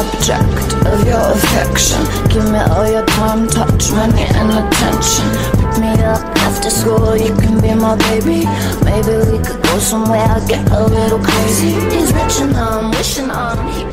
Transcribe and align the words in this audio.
object 0.00 0.74
of 0.86 1.04
your 1.06 1.32
affection. 1.32 2.02
Give 2.28 2.44
me 2.50 2.58
all 2.58 2.90
your 2.90 3.06
time, 3.06 3.48
touch, 3.48 3.90
money, 3.92 4.26
and 4.38 4.50
attention. 4.60 5.26
Pick 5.58 5.80
me 5.80 5.92
up 6.04 6.22
after 6.46 6.70
school, 6.70 7.16
you 7.16 7.34
can 7.36 7.60
be 7.60 7.74
my 7.74 7.96
baby. 7.96 8.44
Maybe 8.84 9.16
we 9.30 9.38
could 9.44 9.59
somewhere, 9.80 10.40
get 10.46 10.70
a 10.70 10.84
little 10.84 11.18
crazy. 11.18 11.72
He's 11.90 12.12
rich 12.12 12.40
and 12.40 12.54
I'm 12.56 12.90
wishing 12.90 13.30
on 13.30 13.89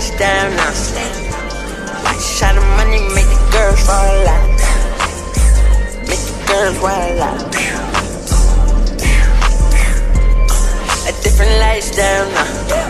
different 0.00 0.16
lifestyle 0.16 0.50
now. 0.56 2.18
Shot 2.18 2.56
of 2.56 2.64
money 2.76 3.00
make 3.14 3.28
the 3.28 3.48
girls 3.52 3.80
fall 3.86 4.28
out. 4.28 4.60
Make 6.08 6.24
the 6.24 6.44
girls 6.48 6.78
wild 6.80 7.20
out. 7.20 7.54
A 11.06 11.22
different 11.22 11.58
lifestyle 11.60 12.30
now. 12.30 12.89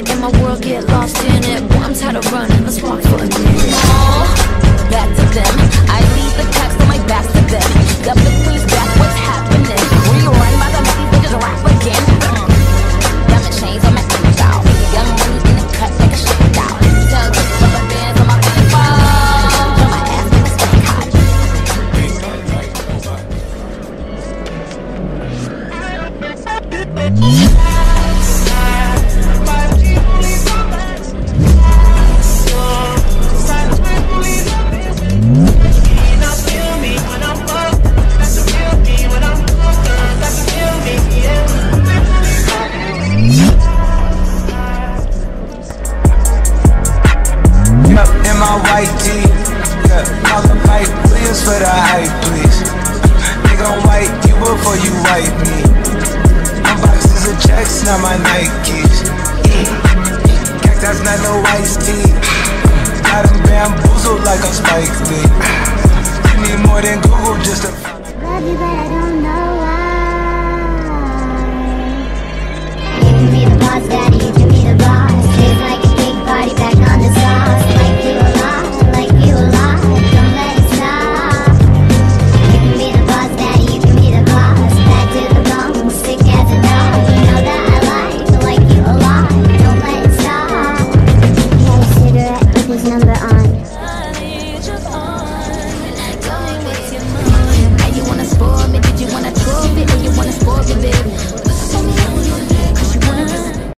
Get 0.00 0.16
in 0.16 0.20
my 0.22 0.32
world, 0.40 0.62
get 0.62 0.88
lost 0.88 1.22
in 1.24 1.44
it. 1.44 1.60
Boy, 1.68 1.76
I'm 1.76 1.92
tired 1.92 2.16
of 2.16 2.32
running, 2.32 2.64
let's 2.64 2.80
walk 2.80 3.02
for 3.02 3.16
a 3.16 3.28
minute. 3.28 3.76
Oh, 3.84 4.24
back 4.88 5.12
to 5.12 5.24
them. 5.28 5.54
I 5.92 6.00
leave 6.16 6.34
the 6.40 6.44
text 6.56 6.80
on 6.80 6.88
my 6.88 6.96
back 7.04 7.26
to 7.26 7.40
them. 7.52 7.68
Got 8.00 8.16
the 8.16 8.32
queens 8.40 8.64
back, 8.64 8.88
what's 8.96 9.12
happening? 9.28 9.76
Rerun 10.08 10.56
by 10.56 10.72
the 10.72 10.80
movies, 10.88 11.20
bitches 11.20 11.36
rap 11.36 11.60
again. 11.68 12.00
Mm. 12.32 12.48
Diamond 13.28 13.54
chains 13.60 13.84
on 13.84 13.92
my 13.92 14.00
out. 14.40 14.64
Young 14.96 15.10
money 15.20 15.36
in 15.36 15.56
the 15.60 15.68
cut 15.76 15.92
like 16.00 16.16
a 16.16 16.20
shit 16.24 16.56
out. 16.56 16.80
Tell 17.12 17.28
the 17.36 17.44
rubber 17.60 17.84
bands 17.92 18.16
on 18.20 18.26
my 18.32 18.40
fall. 18.72 18.96
Throw 19.76 19.84
my 19.84 20.00
ass 20.16 20.32
in 20.32 20.40
the 20.40 20.52
sky 20.56 20.80
high. 20.80 21.12
Up 27.20 27.39
not 57.90 58.02
my 58.02 58.16
Nikes. 58.18 59.02
Cactus, 60.62 61.02
not 61.02 61.18
no 61.26 61.42
iced 61.58 61.80
tea. 61.80 62.06
Got 63.02 63.26
them 63.26 63.42
bamboozled 63.42 64.22
like 64.22 64.38
a 64.38 64.52
Spike 64.52 64.94
Lee. 65.10 65.26
You 66.30 66.36
need 66.46 66.66
more 66.68 66.80
than 66.80 67.00
Google 67.02 67.34
just 67.42 67.62
to. 67.62 67.70
Love 68.22 68.46
you, 68.46 68.56
but 68.58 68.99